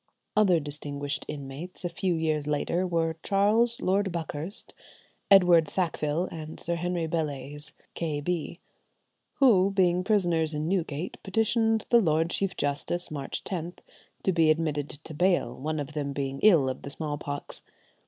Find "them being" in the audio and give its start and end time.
15.93-16.39